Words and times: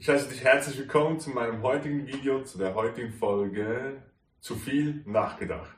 Ich 0.00 0.08
heiße 0.08 0.30
dich 0.30 0.42
herzlich 0.42 0.78
willkommen 0.78 1.20
zu 1.20 1.28
meinem 1.28 1.60
heutigen 1.60 2.06
Video, 2.06 2.42
zu 2.42 2.56
der 2.56 2.74
heutigen 2.74 3.12
Folge 3.12 4.02
Zu 4.40 4.56
viel 4.56 5.02
nachgedacht. 5.04 5.76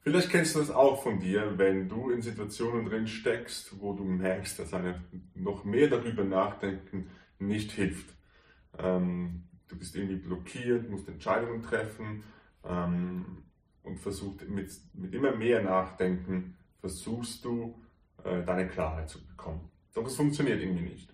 Vielleicht 0.00 0.30
kennst 0.30 0.56
du 0.56 0.58
das 0.58 0.72
auch 0.72 1.00
von 1.00 1.20
dir, 1.20 1.56
wenn 1.58 1.88
du 1.88 2.10
in 2.10 2.22
Situationen 2.22 2.86
drin 2.86 3.06
steckst, 3.06 3.80
wo 3.80 3.92
du 3.92 4.02
merkst, 4.02 4.58
dass 4.58 4.74
eine 4.74 5.00
noch 5.36 5.62
mehr 5.62 5.86
darüber 5.90 6.24
nachdenken 6.24 7.08
nicht 7.38 7.70
hilft. 7.70 8.16
Ähm, 8.76 9.44
du 9.68 9.78
bist 9.78 9.94
irgendwie 9.94 10.16
blockiert, 10.16 10.90
musst 10.90 11.06
Entscheidungen 11.06 11.62
treffen 11.62 12.24
ähm, 12.64 13.44
und 13.84 14.00
versuchst 14.00 14.48
mit, 14.48 14.72
mit 14.94 15.14
immer 15.14 15.36
mehr 15.36 15.62
Nachdenken 15.62 16.56
versuchst 16.80 17.44
du 17.44 17.80
äh, 18.24 18.42
deine 18.42 18.66
Klarheit 18.66 19.08
zu 19.08 19.24
bekommen. 19.24 19.70
Doch 19.94 20.04
es 20.04 20.16
funktioniert 20.16 20.60
irgendwie 20.60 20.90
nicht. 20.90 21.11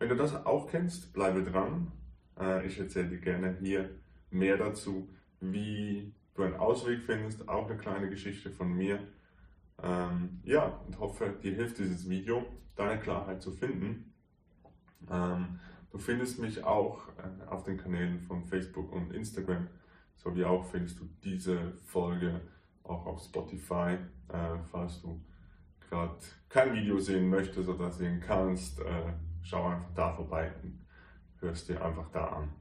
Wenn 0.00 0.08
du 0.08 0.16
das 0.16 0.46
auch 0.46 0.66
kennst, 0.66 1.12
bleibe 1.12 1.42
dran. 1.42 1.92
Äh, 2.38 2.66
ich 2.66 2.80
erzähle 2.80 3.10
dir 3.10 3.18
gerne 3.18 3.58
hier 3.60 3.90
mehr 4.30 4.56
dazu, 4.56 5.10
wie 5.40 6.14
du 6.34 6.42
einen 6.42 6.54
Ausweg 6.54 7.02
findest, 7.02 7.46
auch 7.50 7.68
eine 7.68 7.78
kleine 7.78 8.08
Geschichte 8.08 8.50
von 8.50 8.72
mir. 8.72 8.98
Ähm, 9.82 10.40
ja, 10.42 10.80
und 10.86 10.98
hoffe, 10.98 11.34
dir 11.42 11.52
hilft 11.52 11.78
dieses 11.78 12.08
Video, 12.08 12.46
deine 12.76 12.98
Klarheit 12.98 13.42
zu 13.42 13.52
finden. 13.52 14.14
Ähm, 15.10 15.60
du 15.90 15.98
findest 15.98 16.38
mich 16.38 16.64
auch 16.64 17.08
äh, 17.18 17.46
auf 17.46 17.64
den 17.64 17.76
Kanälen 17.76 18.20
von 18.20 18.46
Facebook 18.46 18.90
und 18.92 19.12
Instagram, 19.12 19.68
sowie 20.16 20.44
auch 20.44 20.64
findest 20.64 20.98
du 20.98 21.10
diese 21.22 21.72
Folge 21.84 22.40
auch 22.84 23.04
auf 23.04 23.22
Spotify, 23.22 23.98
äh, 24.28 24.56
falls 24.70 25.02
du 25.02 25.22
gerade 25.90 26.16
kein 26.48 26.72
Video 26.72 26.98
sehen 26.98 27.28
möchtest 27.28 27.68
oder 27.68 27.90
sehen 27.90 28.18
kannst 28.18 28.80
schau 29.42 29.66
einfach 29.66 29.92
da 29.94 30.12
vorbei 30.12 30.52
und 30.62 30.86
hörst 31.40 31.68
dir 31.68 31.84
einfach 31.84 32.10
da 32.12 32.26
an. 32.26 32.52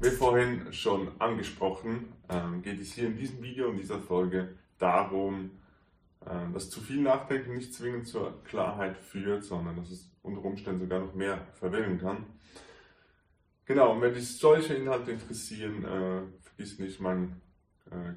Wie 0.00 0.10
vorhin 0.10 0.72
schon 0.72 1.20
angesprochen, 1.20 2.12
ähm, 2.28 2.62
geht 2.62 2.80
es 2.80 2.92
hier 2.92 3.08
in 3.08 3.16
diesem 3.16 3.42
Video, 3.42 3.70
in 3.70 3.76
dieser 3.76 3.98
Folge 3.98 4.56
darum, 4.78 5.50
ähm, 6.24 6.52
dass 6.52 6.70
zu 6.70 6.80
viel 6.80 7.02
Nachdenken 7.02 7.54
nicht 7.54 7.74
zwingend 7.74 8.06
zur 8.06 8.42
Klarheit 8.44 8.96
führt, 8.96 9.44
sondern 9.44 9.76
dass 9.76 9.90
es 9.90 10.10
unter 10.22 10.44
Umständen 10.44 10.80
sogar 10.80 11.00
noch 11.00 11.14
mehr 11.14 11.46
verwirren 11.54 11.98
kann. 11.98 12.26
Genau, 13.64 13.94
und 13.94 14.00
wenn 14.00 14.14
dich 14.14 14.38
solche 14.38 14.74
Inhalte 14.74 15.10
interessieren, 15.10 15.84
äh, 15.84 16.22
vergiss 16.42 16.78
nicht, 16.78 17.00
meinen 17.00 17.40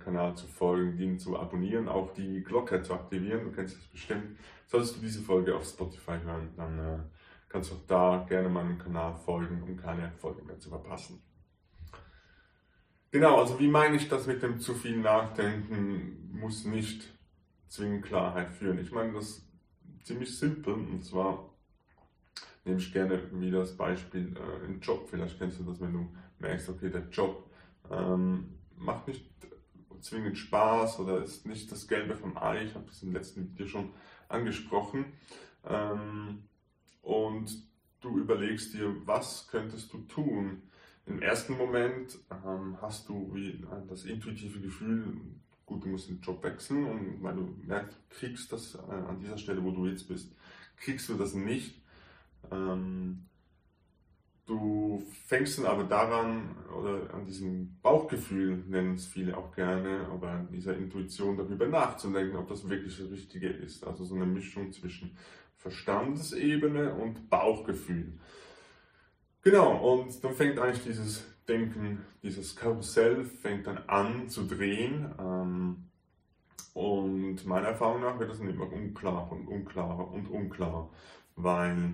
Kanal 0.03 0.35
zu 0.35 0.47
folgen, 0.47 0.97
ihn 0.99 1.19
zu 1.19 1.37
abonnieren, 1.37 1.87
auch 1.87 2.13
die 2.13 2.43
Glocke 2.43 2.81
zu 2.81 2.93
aktivieren. 2.93 3.45
Du 3.45 3.51
kennst 3.51 3.77
das 3.77 3.85
bestimmt. 3.85 4.37
Solltest 4.67 4.97
du 4.97 5.01
diese 5.01 5.21
Folge 5.21 5.55
auf 5.55 5.65
Spotify 5.65 6.17
hören, 6.23 6.49
dann 6.55 6.79
äh, 6.79 6.99
kannst 7.49 7.71
du 7.71 7.75
auch 7.75 7.85
da 7.87 8.25
gerne 8.27 8.49
meinem 8.49 8.77
Kanal 8.77 9.15
folgen, 9.15 9.61
um 9.63 9.77
keine 9.77 10.11
Folge 10.17 10.43
mehr 10.43 10.59
zu 10.59 10.69
verpassen. 10.69 11.21
Genau, 13.11 13.39
also 13.39 13.59
wie 13.59 13.67
meine 13.67 13.97
ich 13.97 14.07
das 14.07 14.25
mit 14.27 14.41
dem 14.41 14.59
zu 14.59 14.73
viel 14.73 14.97
Nachdenken 14.97 16.29
muss 16.31 16.63
nicht 16.63 17.13
zwingend 17.67 18.05
Klarheit 18.05 18.51
führen. 18.51 18.79
Ich 18.79 18.91
meine 18.91 19.13
das 19.13 19.45
ziemlich 20.03 20.37
simpel 20.37 20.73
und 20.73 21.03
zwar 21.03 21.49
nehme 22.63 22.79
ich 22.79 22.93
gerne 22.93 23.19
wieder 23.33 23.59
das 23.59 23.75
Beispiel 23.75 24.33
äh, 24.37 24.65
im 24.65 24.79
Job. 24.79 25.07
Vielleicht 25.09 25.37
kennst 25.37 25.59
du 25.59 25.63
das, 25.63 25.81
wenn 25.81 25.93
du 25.93 26.07
merkst, 26.39 26.69
okay, 26.69 26.89
der 26.89 27.07
Job 27.09 27.49
ähm, 27.89 28.57
macht 28.77 29.07
nicht 29.07 29.30
zwingend 30.01 30.37
Spaß 30.37 30.99
oder 30.99 31.23
ist 31.23 31.45
nicht 31.45 31.71
das 31.71 31.87
Gelbe 31.87 32.15
vom 32.15 32.37
Ei. 32.37 32.65
Ich 32.65 32.75
habe 32.75 32.85
das 32.87 33.03
im 33.03 33.13
letzten 33.13 33.49
Video 33.51 33.67
schon 33.67 33.93
angesprochen. 34.29 35.05
Ähm, 35.65 36.43
und 37.01 37.51
du 38.01 38.17
überlegst 38.17 38.73
dir, 38.73 38.95
was 39.05 39.47
könntest 39.49 39.93
du 39.93 39.99
tun? 39.99 40.63
Im 41.05 41.21
ersten 41.21 41.57
Moment 41.57 42.17
ähm, 42.45 42.77
hast 42.81 43.09
du 43.09 43.31
wie 43.33 43.65
das 43.87 44.05
intuitive 44.05 44.59
Gefühl, 44.59 45.17
gut, 45.65 45.83
du 45.83 45.89
musst 45.89 46.09
den 46.09 46.21
Job 46.21 46.43
wechseln 46.43 46.85
und 46.85 47.23
weil 47.23 47.35
du 47.35 47.55
merkst, 47.65 47.97
kriegst 48.09 48.51
das 48.51 48.75
äh, 48.75 48.91
an 48.91 49.19
dieser 49.19 49.37
Stelle, 49.37 49.63
wo 49.63 49.71
du 49.71 49.87
jetzt 49.87 50.07
bist, 50.07 50.35
kriegst 50.77 51.09
du 51.09 51.15
das 51.15 51.33
nicht. 51.33 51.81
Ähm, 52.51 53.25
Du 54.51 55.01
fängst 55.27 55.59
dann 55.59 55.65
aber 55.65 55.85
daran, 55.85 56.57
oder 56.77 57.13
an 57.13 57.25
diesem 57.25 57.79
Bauchgefühl 57.81 58.57
nennen 58.67 58.95
es 58.95 59.05
viele 59.05 59.37
auch 59.37 59.55
gerne, 59.55 60.05
aber 60.11 60.27
an 60.31 60.49
dieser 60.51 60.75
Intuition 60.75 61.37
darüber 61.37 61.67
nachzudenken, 61.67 62.35
ob 62.35 62.49
das 62.49 62.67
wirklich 62.69 62.97
das 62.97 63.09
Richtige 63.09 63.47
ist. 63.47 63.87
Also 63.87 64.03
so 64.03 64.13
eine 64.13 64.25
Mischung 64.25 64.73
zwischen 64.73 65.15
Verstandesebene 65.55 66.93
und 66.95 67.29
Bauchgefühl. 67.29 68.11
Genau, 69.41 69.93
und 69.93 70.21
dann 70.21 70.33
fängt 70.33 70.59
eigentlich 70.59 70.83
dieses 70.83 71.25
Denken, 71.47 72.01
dieses 72.21 72.53
Karussell 72.53 73.23
fängt 73.23 73.67
dann 73.67 73.77
an 73.87 74.27
zu 74.27 74.45
drehen. 74.45 75.15
Ähm, 75.17 75.77
und 76.73 77.45
meiner 77.45 77.69
Erfahrung 77.69 78.01
nach 78.01 78.19
wird 78.19 78.31
das 78.31 78.39
dann 78.39 78.49
immer 78.49 78.69
unklarer 78.69 79.31
und 79.31 79.47
unklarer 79.47 80.11
und 80.11 80.29
unklarer, 80.29 80.89
weil 81.37 81.93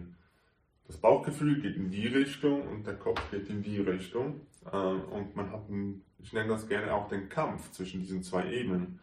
das 0.87 0.97
Bauchgefühl 0.97 1.61
geht 1.61 1.75
in 1.75 1.91
die 1.91 2.07
Richtung 2.07 2.67
und 2.67 2.87
der 2.87 2.95
Kopf 2.95 3.21
geht 3.29 3.49
in 3.49 3.61
die 3.61 3.79
Richtung. 3.79 4.41
Ähm, 4.71 5.01
und 5.11 5.35
man 5.35 5.51
hat, 5.51 5.69
einen, 5.69 6.03
ich 6.19 6.33
nenne 6.33 6.49
das 6.49 6.67
gerne 6.67 6.93
auch 6.93 7.09
den 7.09 7.29
Kampf 7.29 7.71
zwischen 7.71 7.99
diesen 7.99 8.23
zwei 8.23 8.51
Ebenen. 8.51 8.99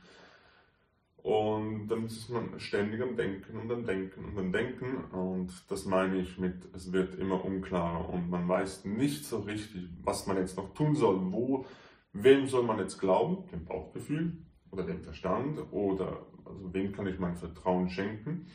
Und 1.25 1.89
dann 1.89 2.05
ist 2.05 2.29
man 2.29 2.61
ständig 2.61 3.01
am 3.01 3.17
Denken 3.17 3.59
und 3.59 3.73
am 3.73 3.87
Denken 3.87 4.25
und 4.27 4.39
am 4.39 4.53
Denken. 4.53 5.05
Und 5.13 5.53
das 5.71 5.87
meine 5.87 6.19
ich 6.19 6.39
mit, 6.39 6.69
es 6.75 6.93
wird 6.93 7.15
immer 7.15 7.43
unklarer 7.45 8.11
und 8.11 8.29
man 8.29 8.47
weiß 8.47 8.85
nicht 8.85 9.25
so 9.25 9.39
richtig, 9.41 9.89
was 10.03 10.27
man 10.27 10.37
jetzt 10.37 10.57
noch 10.57 10.75
tun 10.75 10.95
soll. 10.95 11.33
Wo, 11.33 11.65
wem 12.13 12.47
soll 12.47 12.65
man 12.65 12.79
jetzt 12.79 12.99
glauben? 12.99 13.49
Dem 13.51 13.65
Bauchgefühl 13.65 14.37
oder 14.71 14.85
dem 14.85 15.03
Verstand? 15.03 15.61
Oder 15.71 16.27
also 16.45 16.75
wem 16.75 16.93
kann 16.93 17.07
ich 17.07 17.19
mein 17.19 17.37
Vertrauen 17.37 17.89
schenken? 17.89 18.47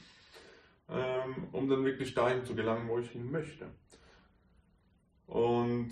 Ähm, 0.89 1.47
um 1.51 1.69
dann 1.69 1.85
wirklich 1.85 2.13
dahin 2.13 2.43
zu 2.45 2.55
gelangen, 2.55 2.87
wo 2.87 2.99
ich 2.99 3.09
hin 3.09 3.29
möchte. 3.29 3.67
Und 5.27 5.91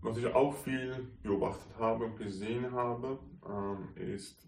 was 0.00 0.18
ich 0.18 0.26
auch 0.26 0.54
viel 0.54 1.08
beobachtet 1.22 1.78
habe 1.78 2.04
und 2.04 2.16
gesehen 2.16 2.72
habe, 2.72 3.18
ähm, 3.46 3.88
ist 3.96 4.46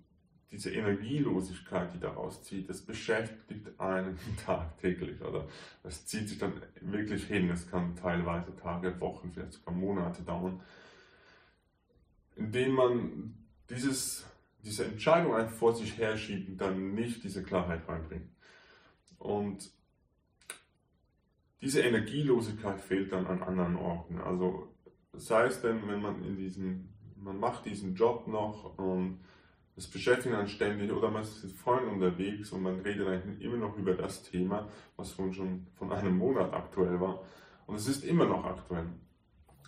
diese 0.51 0.71
Energielosigkeit, 0.71 1.93
die 1.95 2.01
daraus 2.01 2.43
zieht. 2.43 2.69
Das 2.69 2.83
beschäftigt 2.83 3.69
einen 3.81 4.19
tagtäglich 4.45 5.21
oder 5.23 5.47
es 5.83 6.07
zieht 6.07 6.29
sich 6.29 6.39
dann 6.39 6.53
wirklich 6.81 7.27
hin. 7.27 7.51
Es 7.51 7.71
kann 7.71 7.97
teilweise 7.97 8.55
Tage, 8.57 9.01
Wochen, 9.01 9.33
vielleicht 9.33 9.55
sogar 9.55 9.75
Monate 9.75 10.23
dauern, 10.23 10.61
indem 12.37 12.73
man 12.73 13.35
dieses, 13.71 14.27
diese 14.63 14.85
Entscheidung 14.85 15.35
einfach 15.35 15.57
vor 15.57 15.75
sich 15.75 15.97
herschiebt 15.99 16.49
und 16.49 16.61
dann 16.61 16.95
nicht 16.95 17.25
diese 17.25 17.43
Klarheit 17.43 17.89
reinbringt. 17.89 18.36
Und 19.19 19.71
diese 21.61 21.81
Energielosigkeit 21.81 22.81
fehlt 22.81 23.13
dann 23.13 23.27
an 23.27 23.43
anderen 23.43 23.77
Orten. 23.77 24.19
Also 24.19 24.69
sei 25.15 25.47
es 25.47 25.61
denn, 25.61 25.87
wenn 25.89 26.01
man 26.01 26.23
in 26.25 26.37
diesem, 26.37 26.89
man 27.17 27.41
macht 27.41 27.65
diesen 27.65 27.95
Job 27.95 28.27
noch 28.29 28.79
und 28.79 29.21
es 29.77 29.87
beschäftigt 29.87 30.35
einen 30.35 30.49
ständig 30.49 30.91
oder 30.91 31.11
man 31.11 31.23
ist 31.23 31.53
vorhin 31.53 31.89
unterwegs 31.89 32.51
und 32.53 32.63
man 32.63 32.81
redet 32.81 33.07
eigentlich 33.07 33.43
immer 33.43 33.59
noch 33.59 33.77
über 33.77 33.95
das 33.95 34.23
Thema, 34.23 34.69
was 34.97 35.15
schon 35.15 35.67
von 35.75 35.93
einem 35.93 36.17
Monat 36.17 36.53
aktuell 36.53 36.99
war. 37.01 37.23
Und 37.67 37.77
es 37.77 37.87
ist 37.87 38.05
immer 38.05 38.27
noch 38.27 38.45
aktuell. 38.45 38.87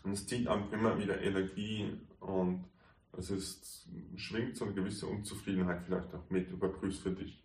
Und 0.05 0.13
es 0.13 0.27
zieht 0.27 0.49
einem 0.49 0.73
immer 0.73 0.99
wieder 0.99 1.21
Energie 1.21 2.01
und 2.21 2.65
es 3.13 3.31
ist, 3.31 3.89
schwingt 4.17 4.57
so 4.57 4.65
eine 4.65 4.75
gewisse 4.75 5.07
Unzufriedenheit 5.07 5.83
vielleicht 5.85 6.15
auch 6.15 6.31
mit. 6.31 6.51
Überprüfst 6.51 7.03
für 7.03 7.11
dich. 7.11 7.43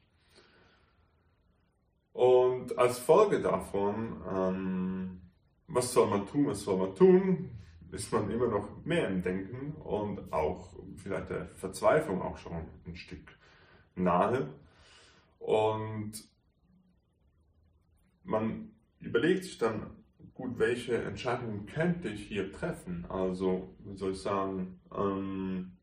Und 2.13 2.77
als 2.77 2.99
Folge 2.99 3.41
davon, 3.41 4.21
ähm, 4.31 5.21
was 5.67 5.91
soll 5.91 6.07
man 6.07 6.27
tun, 6.27 6.47
was 6.47 6.61
soll 6.61 6.77
man 6.77 6.95
tun, 6.95 7.49
ist 7.91 8.11
man 8.11 8.29
immer 8.29 8.47
noch 8.47 8.83
mehr 8.85 9.07
im 9.07 9.21
Denken 9.21 9.73
und 9.81 10.31
auch 10.31 10.73
vielleicht 10.95 11.29
der 11.29 11.47
Verzweiflung 11.55 12.21
auch 12.21 12.37
schon 12.37 12.65
ein 12.85 12.95
Stück 12.95 13.37
nahe. 13.95 14.49
Und 15.39 16.11
man 18.23 18.71
überlegt 18.99 19.43
sich 19.43 19.57
dann, 19.57 19.91
gut, 20.33 20.57
welche 20.57 21.03
Entscheidungen 21.03 21.65
könnte 21.65 22.09
ich 22.09 22.27
hier 22.27 22.51
treffen? 22.51 23.05
Also, 23.09 23.75
wie 23.79 23.95
soll 23.95 24.11
ich 24.11 24.21
sagen, 24.21 24.79
ähm, 24.95 25.73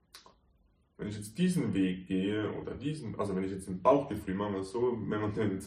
wenn 0.97 1.09
ich 1.09 1.17
jetzt 1.17 1.39
diesen 1.39 1.75
Weg 1.75 2.07
gehe 2.07 2.53
oder 2.53 2.75
diesen, 2.75 3.19
also 3.19 3.35
wenn 3.35 3.45
ich 3.45 3.53
jetzt 3.53 3.69
ein 3.69 3.83
Bauchgefühl 3.83 4.35
mache, 4.35 4.63
so, 4.63 4.99
wenn 5.07 5.21
man 5.21 5.33
den 5.33 5.61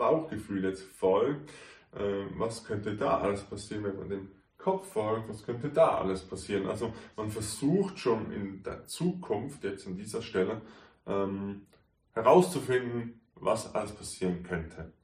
Bauchgefühl 0.00 0.64
jetzt 0.64 0.82
folgt, 0.82 1.50
äh, 1.92 2.24
was 2.38 2.64
könnte 2.64 2.96
da 2.96 3.20
alles 3.20 3.42
passieren, 3.42 3.84
wenn 3.84 3.98
man 3.98 4.08
dem 4.08 4.30
Kopf 4.56 4.90
folgt, 4.92 5.28
was 5.28 5.44
könnte 5.44 5.68
da 5.68 5.98
alles 5.98 6.22
passieren. 6.22 6.66
Also 6.68 6.94
man 7.16 7.30
versucht 7.30 7.98
schon 7.98 8.32
in 8.32 8.62
der 8.62 8.86
Zukunft, 8.86 9.62
jetzt 9.62 9.86
an 9.86 9.96
dieser 9.96 10.22
Stelle, 10.22 10.62
ähm, 11.06 11.66
herauszufinden, 12.12 13.20
was 13.34 13.74
alles 13.74 13.92
passieren 13.92 14.42
könnte. 14.42 14.94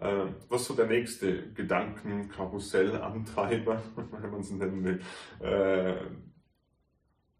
Ähm, 0.00 0.36
was 0.48 0.66
so 0.66 0.74
der 0.74 0.86
nächste 0.86 1.52
Gedankenkarussellantreiber, 1.52 3.82
wenn 3.96 4.30
man 4.30 4.40
es 4.40 4.52
nennen 4.52 4.84
will, 4.84 5.00
äh, 5.40 5.96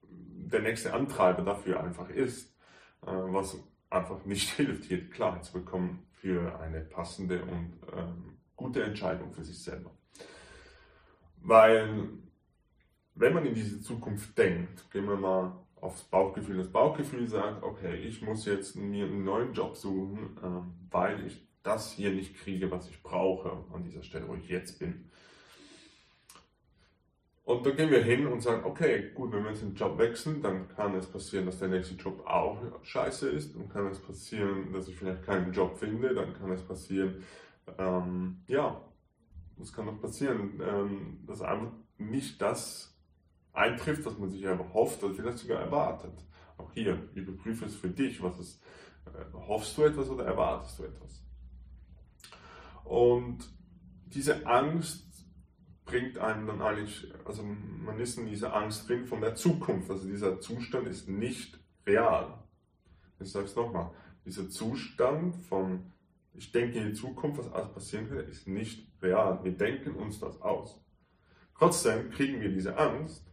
der 0.03 0.63
nächste 0.63 0.95
Antreiber 0.95 1.43
dafür 1.43 1.79
einfach 1.81 2.11
ist, 2.11 2.53
äh, 3.03 3.07
was 3.07 3.57
einfach 3.91 4.25
nicht 4.25 4.51
hilft, 4.57 4.85
hier 4.85 5.09
Klarheit 5.11 5.45
zu 5.45 5.53
bekommen 5.53 6.07
für 6.13 6.59
eine 6.61 6.81
passende 6.81 7.43
und 7.43 7.75
ähm, 7.97 8.39
gute 8.57 8.83
Entscheidung 8.83 9.33
für 9.33 9.45
sich 9.45 9.63
selber. 9.63 9.91
Weil, 11.37 12.09
wenn 13.15 13.35
man 13.35 13.47
in 13.47 13.55
diese 13.55 13.81
Zukunft 13.81 14.37
denkt, 14.37 14.91
gehen 14.91 15.07
wir 15.07 15.17
mal 15.17 15.57
aufs 15.81 16.03
Bauchgefühl. 16.05 16.59
Das 16.59 16.73
Bauchgefühl 16.73 17.29
sagt, 17.29 17.63
okay, 17.63 17.95
ich 17.97 18.21
muss 18.23 18.45
jetzt 18.47 18.77
mir 18.77 19.07
einen 19.07 19.25
neuen 19.25 19.53
Job 19.53 19.77
suchen, 19.77 20.37
ähm, 20.43 20.75
weil 20.91 21.25
ich 21.27 21.47
das 21.63 21.93
hier 21.93 22.11
nicht 22.11 22.37
kriege, 22.37 22.71
was 22.71 22.89
ich 22.89 23.03
brauche 23.03 23.65
an 23.73 23.85
dieser 23.85 24.03
Stelle, 24.03 24.27
wo 24.29 24.35
ich 24.35 24.49
jetzt 24.49 24.79
bin. 24.79 25.11
Und 27.49 27.65
dann 27.65 27.77
gehen 27.77 27.91
wir 27.91 28.03
hin 28.03 28.27
und 28.27 28.43
sagen, 28.43 28.63
okay, 28.67 29.11
gut, 29.15 29.33
wenn 29.33 29.43
wir 29.43 29.53
jetzt 29.53 29.63
den 29.63 29.75
Job 29.75 29.97
wechseln, 29.97 30.43
dann 30.43 30.69
kann 30.69 30.95
es 30.95 31.07
passieren, 31.07 31.47
dass 31.47 31.59
der 31.59 31.69
nächste 31.69 31.95
Job 31.95 32.23
auch 32.27 32.59
scheiße 32.83 33.31
ist. 33.31 33.57
Dann 33.57 33.71
kann 33.71 33.87
es 33.87 33.99
passieren, 33.99 34.71
dass 34.71 34.87
ich 34.87 34.95
vielleicht 34.95 35.23
keinen 35.23 35.51
Job 35.51 35.79
finde. 35.79 36.15
Dann 36.15 36.35
kann 36.35 36.53
es 36.53 36.61
passieren, 36.61 37.25
ähm, 37.79 38.43
ja, 38.49 38.79
was 39.57 39.73
kann 39.73 39.87
noch 39.87 39.99
passieren, 39.99 40.61
ähm, 40.63 41.21
dass 41.27 41.41
einfach 41.41 41.73
nicht 41.97 42.43
das 42.43 42.95
eintrifft, 43.55 44.05
was 44.05 44.19
man 44.19 44.29
sich 44.29 44.43
erhofft 44.43 45.03
oder 45.03 45.15
vielleicht 45.15 45.39
sogar 45.39 45.63
erwartet. 45.63 46.23
Auch 46.59 46.71
hier, 46.73 46.99
überprüfe 47.15 47.65
es 47.65 47.77
für 47.77 47.89
dich, 47.89 48.23
was 48.23 48.39
ist, 48.39 48.63
äh, 49.07 49.25
hoffst 49.33 49.75
du 49.79 49.85
etwas 49.85 50.11
oder 50.11 50.27
erwartest 50.27 50.81
du 50.81 50.83
etwas? 50.85 51.25
Und 52.85 53.39
diese 54.05 54.47
Angst 54.47 55.08
bringt 55.89 56.19
einen 56.19 56.47
dann 56.47 56.61
eigentlich, 56.61 57.11
also 57.25 57.43
man 57.43 57.99
ist 57.99 58.19
in 58.19 58.27
dieser 58.27 58.55
Angst 58.55 58.89
drin 58.89 59.07
von 59.07 59.21
der 59.21 59.35
Zukunft. 59.35 59.91
Also 59.91 60.07
dieser 60.07 60.39
Zustand 60.39 60.87
ist 60.87 61.09
nicht 61.09 61.59
real. 61.87 62.39
Ich 63.19 63.33
sage 63.33 63.47
es 63.47 63.57
nochmal, 63.57 63.91
dieser 64.25 64.49
Zustand 64.51 65.35
von, 65.35 65.93
ich 66.35 66.53
denke 66.53 66.79
in 66.79 66.89
die 66.89 66.93
Zukunft, 66.93 67.39
was 67.39 67.53
alles 67.53 67.73
passieren 67.73 68.09
könnte, 68.09 68.25
ist 68.25 68.47
nicht 68.47 68.87
real. 69.03 69.43
Wir 69.43 69.53
denken 69.53 69.95
uns 69.95 70.21
das 70.21 70.41
aus. 70.43 70.81
Trotzdem 71.57 72.11
kriegen 72.11 72.41
wir 72.41 72.51
diese 72.51 72.77
Angst 72.77 73.27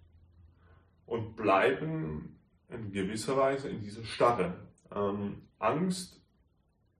und 1.05 1.35
bleiben 1.35 2.39
in 2.69 2.91
gewisser 2.91 3.37
Weise 3.37 3.69
in 3.69 3.81
dieser 3.81 4.05
Starre. 4.05 4.55
Ähm, 4.93 5.41
Angst 5.59 6.21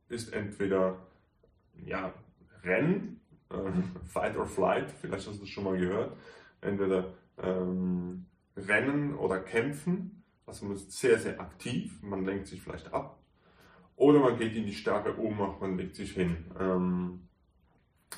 ist 0.10 0.34
entweder 0.34 1.08
ja, 1.86 2.14
Rennen, 2.64 3.22
äh, 3.50 3.56
Fight 4.06 4.38
or 4.38 4.46
Flight, 4.46 4.92
vielleicht 4.92 5.28
hast 5.28 5.38
du 5.38 5.42
das 5.42 5.50
schon 5.50 5.64
mal 5.64 5.78
gehört, 5.78 6.16
entweder 6.62 7.14
ähm, 7.38 8.26
Rennen 8.56 9.16
oder 9.16 9.40
Kämpfen, 9.40 10.24
also 10.46 10.66
man 10.66 10.76
ist 10.76 10.92
sehr, 10.92 11.20
sehr 11.20 11.40
aktiv, 11.40 12.02
man 12.02 12.26
lenkt 12.26 12.48
sich 12.48 12.62
vielleicht 12.62 12.94
ab, 12.94 13.20
oder 13.96 14.20
man 14.20 14.38
geht 14.38 14.56
in 14.56 14.66
die 14.66 14.74
starke 14.74 15.18
Ohnmacht, 15.20 15.62
man 15.62 15.78
legt 15.78 15.96
sich 15.96 16.12
hin. 16.12 16.46
Ähm, 16.60 17.28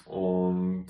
und 0.06 0.88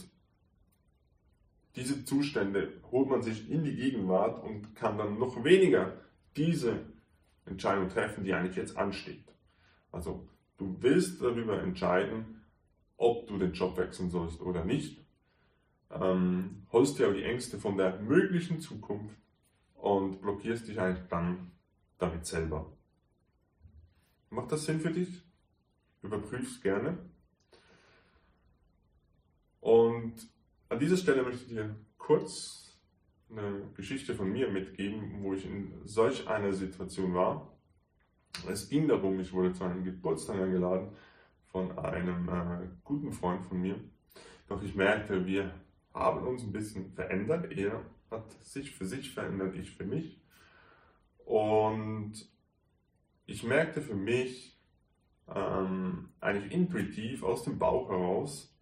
diese 1.75 2.05
Zustände 2.05 2.81
holt 2.91 3.09
man 3.09 3.21
sich 3.21 3.49
in 3.49 3.63
die 3.63 3.75
Gegenwart 3.75 4.43
und 4.43 4.75
kann 4.75 4.97
dann 4.97 5.19
noch 5.19 5.43
weniger 5.43 5.93
diese 6.35 6.85
Entscheidung 7.45 7.89
treffen, 7.89 8.23
die 8.23 8.33
eigentlich 8.33 8.55
jetzt 8.55 8.77
ansteht. 8.77 9.23
Also 9.91 10.27
du 10.57 10.77
willst 10.79 11.21
darüber 11.21 11.61
entscheiden, 11.61 12.41
ob 12.97 13.27
du 13.27 13.37
den 13.37 13.53
Job 13.53 13.77
wechseln 13.77 14.09
sollst 14.09 14.41
oder 14.41 14.65
nicht. 14.65 15.05
Ähm, 15.89 16.65
holst 16.71 16.99
dir 16.99 17.05
aber 17.05 17.15
die 17.15 17.23
Ängste 17.23 17.59
von 17.59 17.77
der 17.77 17.99
möglichen 17.99 18.59
Zukunft 18.59 19.17
und 19.75 20.21
blockierst 20.21 20.67
dich 20.67 20.79
eigentlich 20.79 21.07
dann 21.07 21.51
damit 21.97 22.25
selber. 22.25 22.73
Macht 24.29 24.51
das 24.51 24.65
Sinn 24.65 24.81
für 24.81 24.91
dich? 24.91 25.23
Überprüf's 26.01 26.61
gerne. 26.61 26.97
Und 29.61 30.15
an 30.69 30.79
dieser 30.79 30.97
Stelle 30.97 31.23
möchte 31.23 31.43
ich 31.43 31.49
dir 31.49 31.75
kurz 31.97 32.77
eine 33.29 33.69
Geschichte 33.75 34.15
von 34.15 34.31
mir 34.31 34.49
mitgeben, 34.49 35.23
wo 35.23 35.33
ich 35.33 35.45
in 35.45 35.73
solch 35.85 36.27
einer 36.27 36.53
Situation 36.53 37.13
war. 37.13 37.57
Es 38.49 38.69
ging 38.69 38.87
darum, 38.87 39.19
ich 39.19 39.33
wurde 39.33 39.53
zu 39.53 39.63
einem 39.63 39.83
Geburtstag 39.83 40.37
eingeladen 40.37 40.91
von 41.57 41.79
einem 41.79 42.29
äh, 42.29 42.67
guten 42.83 43.11
Freund 43.11 43.43
von 43.43 43.59
mir. 43.59 43.79
Doch 44.47 44.61
ich 44.61 44.75
merkte, 44.75 45.25
wir 45.25 45.51
haben 45.91 46.27
uns 46.27 46.43
ein 46.43 46.51
bisschen 46.51 46.91
verändert. 46.91 47.51
Er 47.51 47.83
hat 48.11 48.31
sich 48.43 48.75
für 48.75 48.85
sich 48.85 49.11
verändert, 49.11 49.55
ich 49.55 49.71
für 49.71 49.83
mich. 49.83 50.21
Und 51.25 52.13
ich 53.25 53.43
merkte 53.43 53.81
für 53.81 53.95
mich 53.95 54.55
ähm, 55.33 56.09
eigentlich 56.19 56.53
intuitiv 56.53 57.23
aus 57.23 57.41
dem 57.41 57.57
Bauch 57.57 57.89
heraus, 57.89 58.55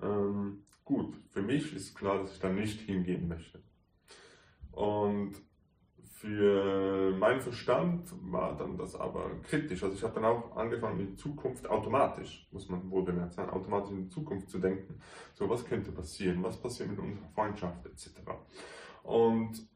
ähm, 0.00 0.64
gut, 0.86 1.14
für 1.28 1.42
mich 1.42 1.74
ist 1.74 1.94
klar, 1.94 2.22
dass 2.22 2.32
ich 2.32 2.40
da 2.40 2.48
nicht 2.48 2.80
hingehen 2.80 3.28
möchte. 3.28 3.62
Und 4.72 5.34
für 6.20 7.12
meinen 7.16 7.40
Verstand 7.40 8.12
war 8.32 8.56
dann 8.56 8.76
das 8.76 8.96
aber 8.96 9.30
kritisch. 9.44 9.84
Also 9.84 9.94
ich 9.94 10.02
habe 10.02 10.14
dann 10.14 10.24
auch 10.24 10.56
angefangen, 10.56 10.98
in 10.98 11.16
Zukunft 11.16 11.68
automatisch, 11.70 12.48
muss 12.50 12.68
man 12.68 12.90
wohl 12.90 13.04
bemerkt 13.04 13.34
sein, 13.34 13.48
automatisch 13.48 13.92
in 13.92 14.10
Zukunft 14.10 14.50
zu 14.50 14.58
denken. 14.58 15.00
So, 15.34 15.48
was 15.48 15.64
könnte 15.64 15.92
passieren? 15.92 16.42
Was 16.42 16.60
passiert 16.60 16.90
mit 16.90 16.98
unserer 16.98 17.28
Freundschaft 17.28 17.86
etc. 17.86 18.10
Und 19.04 19.68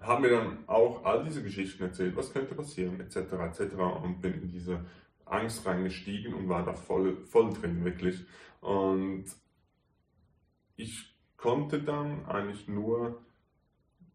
haben 0.00 0.22
mir 0.22 0.30
dann 0.30 0.68
auch 0.68 1.04
all 1.04 1.22
diese 1.22 1.42
Geschichten 1.44 1.84
erzählt, 1.84 2.16
was 2.16 2.32
könnte 2.32 2.56
passieren 2.56 2.98
etc. 2.98 3.16
etc. 3.16 3.74
Und 4.02 4.20
bin 4.20 4.34
in 4.34 4.48
diese 4.48 4.84
Angst 5.26 5.64
reingestiegen 5.64 6.34
und 6.34 6.48
war 6.48 6.64
da 6.64 6.74
voll, 6.74 7.24
voll 7.24 7.52
drin, 7.52 7.84
wirklich. 7.84 8.26
Und 8.60 9.26
ich 10.74 11.16
konnte 11.36 11.80
dann 11.84 12.26
eigentlich 12.26 12.66
nur 12.66 13.23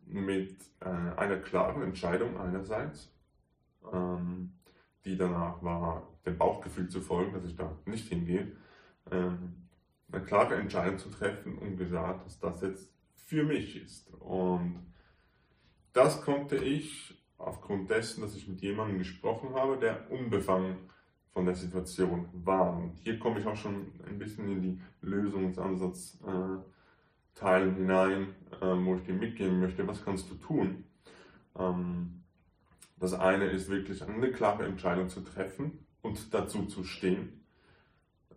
mit 0.09 0.57
äh, 0.81 0.85
einer 0.85 1.37
klaren 1.37 1.81
Entscheidung 1.81 2.37
einerseits, 2.37 3.11
ähm, 3.91 4.53
die 5.05 5.17
danach 5.17 5.61
war, 5.63 6.07
dem 6.25 6.37
Bauchgefühl 6.37 6.89
zu 6.89 7.01
folgen, 7.01 7.33
dass 7.33 7.45
ich 7.45 7.55
da 7.55 7.75
nicht 7.85 8.07
hingehe, 8.09 8.51
ähm, 9.11 9.67
eine 10.11 10.23
klare 10.23 10.55
Entscheidung 10.55 10.97
zu 10.97 11.09
treffen 11.09 11.57
und 11.57 11.77
gesagt, 11.77 12.25
dass 12.25 12.39
das 12.39 12.61
jetzt 12.61 12.91
für 13.15 13.43
mich 13.43 13.81
ist. 13.81 14.11
Und 14.15 14.93
das 15.93 16.21
konnte 16.21 16.57
ich 16.57 17.23
aufgrund 17.37 17.89
dessen, 17.89 18.21
dass 18.21 18.35
ich 18.35 18.47
mit 18.47 18.61
jemandem 18.61 18.97
gesprochen 18.97 19.53
habe, 19.53 19.77
der 19.77 20.11
unbefangen 20.11 20.89
von 21.31 21.45
der 21.45 21.55
Situation 21.55 22.27
war. 22.33 22.75
Und 22.75 22.95
hier 22.97 23.19
komme 23.19 23.39
ich 23.39 23.45
auch 23.45 23.55
schon 23.55 23.93
ein 24.07 24.17
bisschen 24.17 24.49
in 24.49 24.61
die 24.61 24.81
Lösungsansatz. 25.01 26.19
Äh, 26.25 26.57
hinein, 27.41 28.35
ähm, 28.61 28.85
wo 28.85 28.95
ich 28.95 29.03
dir 29.03 29.13
mitgeben 29.13 29.59
möchte, 29.59 29.87
was 29.87 30.03
kannst 30.03 30.29
du 30.29 30.35
tun. 30.35 30.83
Ähm, 31.57 32.23
das 32.97 33.13
eine 33.13 33.45
ist 33.45 33.69
wirklich 33.69 34.03
eine 34.03 34.31
klare 34.31 34.65
Entscheidung 34.65 35.09
zu 35.09 35.21
treffen 35.21 35.85
und 36.01 36.33
dazu 36.33 36.65
zu 36.65 36.83
stehen. 36.83 37.45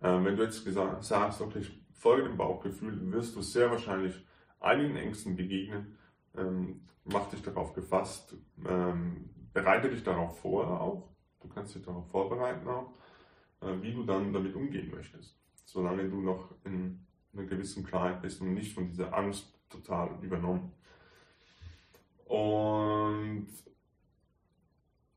Ähm, 0.03 0.25
wenn 0.25 0.37
du 0.37 0.45
jetzt 0.45 0.65
sagst, 1.01 1.41
okay, 1.41 1.61
ich 1.61 1.83
folge 1.93 2.29
dem 2.29 2.37
Bauchgefühl, 2.37 3.13
wirst 3.13 3.37
du 3.37 3.43
sehr 3.43 3.71
wahrscheinlich 3.71 4.15
einigen 4.61 4.97
Ängsten 4.97 5.37
begegnen. 5.37 5.99
Ähm, 6.37 6.83
mach 7.05 7.29
dich 7.31 7.43
darauf 7.43 7.73
gefasst, 7.75 8.37
ähm, 8.67 9.31
bereite 9.53 9.91
dich 9.91 10.03
darauf 10.03 10.41
vor 10.41 10.81
auch. 10.81 11.09
Du 11.41 11.49
kannst 11.49 11.75
dich 11.75 11.85
darauf 11.85 12.09
vorbereiten 12.11 12.67
auch, 12.69 12.93
äh, 13.61 13.83
wie 13.83 13.93
du 13.93 14.05
dann 14.05 14.33
damit 14.33 14.55
umgehen 14.55 14.91
möchtest. 14.91 15.37
Solange 15.65 16.09
du 16.09 16.21
noch 16.21 16.55
in 16.65 17.07
einer 17.33 17.45
gewissen 17.45 17.85
Klarheit 17.85 18.23
bist 18.23 18.41
und 18.41 18.55
nicht 18.55 18.75
von 18.75 18.89
dieser 18.89 19.15
Angst 19.17 19.47
total 19.71 20.11
übernommen. 20.23 20.73
Und 22.27 23.49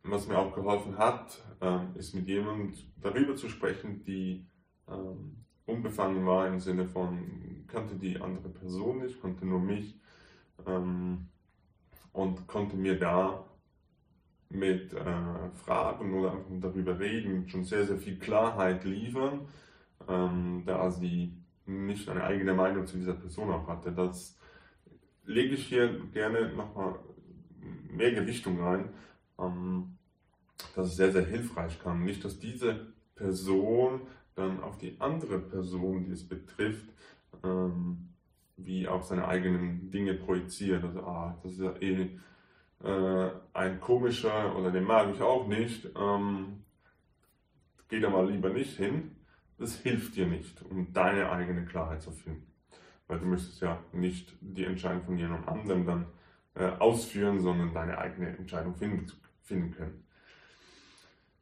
was 0.03 0.27
mir 0.27 0.38
auch 0.38 0.53
geholfen 0.53 0.98
hat, 0.98 1.41
ähm, 1.62 1.95
ist 1.95 2.13
mit 2.13 2.27
jemandem 2.27 2.74
darüber 3.01 3.36
zu 3.36 3.50
sprechen, 3.50 4.03
die 4.03 4.45
ähm, 4.88 5.45
unbefangen 5.65 6.25
war 6.25 6.48
im 6.48 6.60
Sinne 6.60 6.86
von, 6.86 7.65
kannte 7.67 7.95
die 7.95 8.19
andere 8.19 8.50
Person 8.50 9.00
nicht, 9.00 9.19
konnte 9.19 9.45
nur 9.45 9.60
mich 9.60 10.00
ähm, 10.67 11.27
und 12.13 12.48
konnte 12.48 12.75
mir 12.75 13.00
da 13.00 13.45
mit 14.50 14.93
äh, 14.93 15.50
Fragen 15.53 16.13
oder 16.13 16.34
einfach 16.34 16.51
darüber 16.62 17.00
reden 17.00 17.50
schon 17.50 17.65
sehr, 17.65 17.86
sehr 17.86 17.98
viel 17.98 18.19
Klarheit 18.19 18.86
liefern, 18.86 19.48
da 20.07 20.91
sie 20.91 21.34
nicht 21.65 22.10
eine 22.10 22.24
eigene 22.24 22.53
Meinung 22.53 22.86
zu 22.86 22.98
dieser 22.98 23.13
Person 23.13 23.51
auch 23.51 23.67
hatte. 23.67 23.91
Das 23.91 24.38
lege 25.25 25.55
ich 25.55 25.67
hier 25.67 26.00
gerne 26.13 26.53
nochmal 26.53 27.00
mehr 27.89 28.12
Gewichtung 28.12 28.62
rein, 28.62 28.89
ähm, 29.39 29.98
dass 30.75 30.88
es 30.88 30.95
sehr, 30.95 31.12
sehr 31.12 31.25
hilfreich 31.25 31.81
kann. 31.81 32.03
Nicht, 32.03 32.24
dass 32.24 32.39
diese 32.39 32.93
Person 33.15 34.01
dann 34.36 34.62
auf 34.62 34.77
die 34.77 35.00
andere 35.00 35.39
Person, 35.39 36.05
die 36.05 36.12
es 36.12 36.27
betrifft, 36.27 36.86
ähm, 37.43 38.10
wie 38.57 38.88
auch 38.88 39.03
seine 39.03 39.27
eigenen 39.27 39.91
Dinge 39.91 40.13
projiziert. 40.13 40.84
Also, 40.84 41.01
ah, 41.01 41.38
das 41.43 41.53
ist 41.53 41.62
ja 41.62 41.75
eh 41.81 42.19
äh, 42.84 43.31
ein 43.53 43.79
komischer 43.79 44.55
oder 44.57 44.72
den 44.72 44.84
mag 44.84 45.13
ich 45.13 45.22
auch 45.22 45.48
nicht. 45.48 45.89
Ähm, 45.98 46.63
geh 47.89 48.00
da 48.00 48.10
mal 48.10 48.29
lieber 48.29 48.50
nicht 48.50 48.77
hin. 48.77 49.14
Das 49.57 49.75
hilft 49.77 50.15
dir 50.15 50.27
nicht, 50.27 50.62
um 50.63 50.91
deine 50.93 51.29
eigene 51.31 51.65
Klarheit 51.65 52.01
zu 52.01 52.12
finden. 52.12 52.45
Weil 53.07 53.19
du 53.19 53.25
möchtest 53.25 53.62
ja 53.62 53.79
nicht 53.93 54.35
die 54.41 54.65
Entscheidung 54.65 55.03
von 55.03 55.17
jemand 55.17 55.47
anderem 55.47 55.85
dann 55.85 56.05
äh, 56.55 56.71
ausführen, 56.79 57.39
sondern 57.39 57.74
deine 57.74 57.97
eigene 57.97 58.35
Entscheidung 58.38 58.75
finden, 58.75 59.12
finden 59.41 59.71
können. 59.71 60.03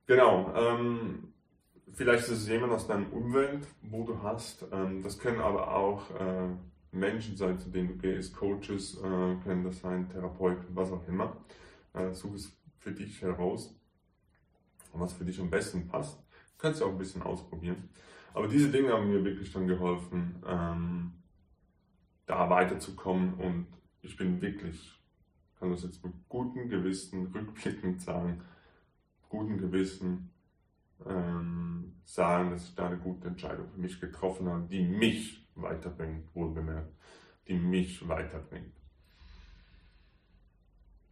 Genau. 0.05 0.53
Ähm, 0.55 1.33
vielleicht 1.91 2.23
ist 2.23 2.41
es 2.41 2.47
jemand 2.47 2.73
aus 2.73 2.87
deiner 2.87 3.11
Umwelt, 3.13 3.67
wo 3.81 4.03
du 4.03 4.21
hast. 4.21 4.65
Ähm, 4.71 5.01
das 5.01 5.17
können 5.17 5.39
aber 5.39 5.73
auch 5.75 6.09
äh, 6.19 6.49
Menschen 6.91 7.35
sein, 7.37 7.57
zu 7.59 7.69
denen 7.69 7.89
du 7.89 7.97
gehst, 7.97 8.35
Coaches, 8.35 8.97
äh, 8.97 9.35
können 9.43 9.63
das 9.63 9.79
sein, 9.79 10.09
Therapeuten, 10.09 10.75
was 10.75 10.91
auch 10.91 11.07
immer. 11.07 11.37
Äh, 11.93 12.13
such 12.13 12.35
es 12.35 12.57
für 12.77 12.91
dich 12.91 13.21
heraus, 13.21 13.75
was 14.93 15.13
für 15.13 15.25
dich 15.25 15.39
am 15.39 15.49
besten 15.49 15.87
passt. 15.87 16.22
Du 16.63 16.69
kannst 16.69 16.79
ja 16.79 16.87
auch 16.87 16.93
ein 16.93 16.97
bisschen 16.97 17.23
ausprobieren. 17.23 17.89
Aber 18.33 18.47
diese 18.47 18.71
Dinge 18.71 18.93
haben 18.93 19.09
mir 19.09 19.21
wirklich 19.25 19.51
dann 19.51 19.67
geholfen, 19.67 20.41
ähm, 20.47 21.11
da 22.25 22.49
weiterzukommen 22.49 23.33
und 23.33 23.67
ich 24.01 24.15
bin 24.15 24.41
wirklich, 24.41 24.97
kann 25.59 25.71
das 25.71 25.83
jetzt 25.83 26.01
mit 26.05 26.13
gutem 26.29 26.69
Gewissen 26.69 27.27
rückblickend 27.35 28.01
sagen, 28.01 28.45
guten 29.27 29.57
Gewissen 29.57 30.31
ähm, 31.05 31.95
sagen, 32.05 32.51
dass 32.51 32.69
ich 32.69 32.75
da 32.75 32.87
eine 32.87 32.97
gute 32.97 33.27
Entscheidung 33.27 33.67
für 33.69 33.81
mich 33.81 33.99
getroffen 33.99 34.47
habe, 34.47 34.65
die 34.69 34.85
mich 34.85 35.45
weiterbringt, 35.55 36.33
wohlbemerkt, 36.33 36.93
die 37.49 37.55
mich 37.55 38.07
weiterbringt. 38.07 38.71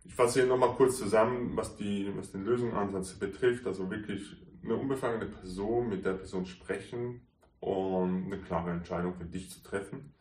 Ich 0.06 0.16
fasse 0.16 0.40
hier 0.40 0.48
nochmal 0.48 0.76
kurz 0.76 0.98
zusammen, 0.98 1.58
was, 1.58 1.76
die, 1.76 2.10
was 2.16 2.32
den 2.32 2.46
Lösungsansatz 2.46 3.20
betrifft. 3.20 3.68
Also 3.68 3.92
wirklich 3.92 4.38
eine 4.64 4.76
unbefangene 4.76 5.26
Person, 5.26 5.90
mit 5.90 6.06
der 6.06 6.14
Person 6.14 6.46
sprechen 6.46 7.22
und 7.60 8.26
eine 8.26 8.40
klare 8.40 8.72
Entscheidung 8.72 9.16
für 9.16 9.26
dich 9.26 9.50
zu 9.50 9.62
treffen, 9.64 10.14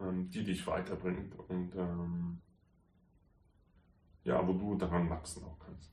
ähm, 0.00 0.28
die 0.30 0.44
dich 0.44 0.66
weiterbringt 0.66 1.38
und 1.48 1.74
ähm, 1.76 2.40
ja, 4.24 4.46
wo 4.46 4.52
du 4.52 4.76
daran 4.76 5.08
wachsen 5.08 5.44
auch 5.44 5.58
kannst. 5.58 5.90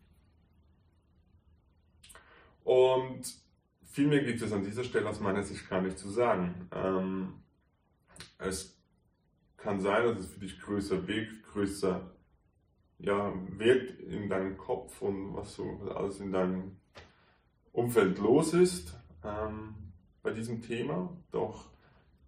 Und 2.64 3.22
viel 3.84 4.08
mehr 4.08 4.24
gibt 4.24 4.42
es 4.42 4.52
an 4.52 4.64
dieser 4.64 4.84
Stelle 4.84 5.10
aus 5.10 5.20
meiner 5.20 5.44
Sicht 5.44 5.70
gar 5.70 5.82
nicht 5.82 5.98
zu 5.98 6.10
sagen. 6.10 6.68
Ähm, 6.72 7.34
es 8.38 8.78
kann 9.56 9.80
sein, 9.80 10.06
dass 10.06 10.20
es 10.20 10.34
für 10.34 10.40
dich 10.40 10.60
größer 10.60 11.08
wirkt, 11.08 11.44
größer 11.44 12.12
ja, 13.00 13.34
wirkt 13.58 14.02
in 14.02 14.30
deinem 14.30 14.58
Kopf 14.58 15.02
und 15.02 15.36
was 15.36 15.54
so 15.54 15.80
alles 15.96 16.20
in 16.20 16.32
deinem 16.32 16.78
Umfeld 17.78 18.18
los 18.18 18.56
ist 18.56 19.00
ähm, 19.24 19.76
bei 20.24 20.32
diesem 20.32 20.64
Thema. 20.64 21.16
Doch 21.30 21.70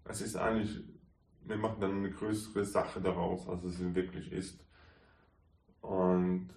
es 0.03 0.21
ist 0.21 0.35
eigentlich, 0.35 0.83
wir 1.41 1.57
machen 1.57 1.81
dann 1.81 1.97
eine 1.97 2.11
größere 2.11 2.63
Sache 2.63 3.01
daraus, 3.01 3.49
als 3.49 3.63
es 3.63 3.95
wirklich 3.95 4.31
ist. 4.31 4.63
Und 5.81 6.49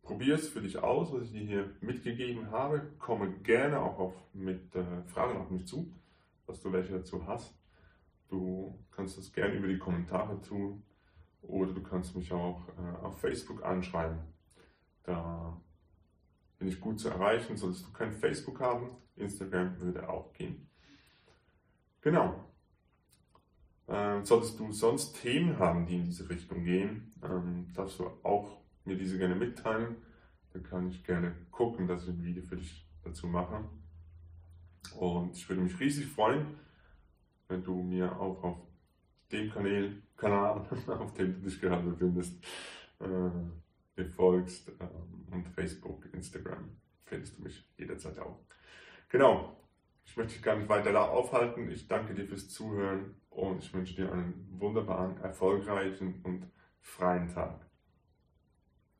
probier 0.00 0.36
es 0.36 0.48
für 0.48 0.62
dich 0.62 0.78
aus, 0.78 1.12
was 1.12 1.24
ich 1.24 1.32
dir 1.32 1.44
hier 1.44 1.70
mitgegeben 1.82 2.50
habe. 2.50 2.90
Komme 2.98 3.30
gerne 3.42 3.80
auch 3.80 3.98
auf, 3.98 4.14
mit 4.32 4.74
äh, 4.74 5.02
Fragen 5.08 5.36
auf 5.36 5.50
mich 5.50 5.66
zu, 5.66 5.92
was 6.46 6.62
du 6.62 6.72
welche 6.72 6.94
dazu 6.94 7.26
hast. 7.26 7.54
Du 8.30 8.78
kannst 8.92 9.18
das 9.18 9.30
gerne 9.30 9.56
über 9.56 9.68
die 9.68 9.78
Kommentare 9.78 10.40
tun 10.40 10.82
oder 11.42 11.70
du 11.72 11.82
kannst 11.82 12.16
mich 12.16 12.32
auch 12.32 12.66
äh, 12.78 13.04
auf 13.04 13.20
Facebook 13.20 13.62
anschreiben. 13.62 14.20
Da 15.02 15.60
bin 16.64 16.72
ich 16.72 16.80
gut 16.80 16.98
zu 16.98 17.10
erreichen. 17.10 17.58
Solltest 17.58 17.86
du 17.86 17.92
kein 17.92 18.10
Facebook 18.10 18.58
haben, 18.58 18.96
Instagram 19.16 19.78
würde 19.80 20.08
auch 20.08 20.32
gehen. 20.32 20.66
Genau. 22.00 22.42
Ähm, 23.86 24.24
solltest 24.24 24.58
du 24.58 24.72
sonst 24.72 25.20
Themen 25.20 25.58
haben, 25.58 25.84
die 25.84 25.96
in 25.96 26.04
diese 26.04 26.26
Richtung 26.30 26.64
gehen, 26.64 27.12
ähm, 27.22 27.66
darfst 27.74 27.98
du 27.98 28.06
auch 28.22 28.62
mir 28.86 28.96
diese 28.96 29.18
gerne 29.18 29.34
mitteilen. 29.34 29.96
Dann 30.54 30.62
kann 30.62 30.88
ich 30.88 31.04
gerne 31.04 31.34
gucken, 31.50 31.86
dass 31.86 32.04
ich 32.04 32.08
ein 32.08 32.24
Video 32.24 32.42
für 32.42 32.56
dich 32.56 32.88
dazu 33.02 33.26
mache. 33.26 33.62
Und 34.96 35.36
ich 35.36 35.46
würde 35.46 35.60
mich 35.60 35.78
riesig 35.78 36.06
freuen, 36.06 36.46
wenn 37.48 37.62
du 37.62 37.82
mir 37.82 38.18
auch 38.18 38.42
auf 38.42 38.56
dem 39.30 39.50
Kanal, 39.50 40.02
Kanal 40.16 40.66
auf 40.86 41.12
dem 41.12 41.34
du 41.34 41.40
dich 41.40 41.60
gerade 41.60 41.90
befindest, 41.90 42.42
äh, 43.00 43.30
mir 43.96 44.06
folgst 44.06 44.68
ähm, 44.80 45.26
und 45.30 45.48
Facebook, 45.48 46.06
Instagram 46.12 46.70
findest 47.04 47.38
du 47.38 47.42
mich 47.42 47.68
jederzeit 47.76 48.18
auch. 48.18 48.40
Genau, 49.08 49.56
ich 50.04 50.16
möchte 50.16 50.34
dich 50.34 50.42
gar 50.42 50.56
nicht 50.56 50.68
weiter 50.68 51.10
aufhalten. 51.10 51.70
Ich 51.70 51.86
danke 51.86 52.14
dir 52.14 52.26
fürs 52.26 52.48
Zuhören 52.48 53.14
und 53.30 53.62
ich 53.62 53.72
wünsche 53.72 53.94
dir 53.94 54.12
einen 54.12 54.48
wunderbaren, 54.58 55.16
erfolgreichen 55.18 56.20
und 56.24 56.50
freien 56.80 57.28
Tag. 57.28 57.66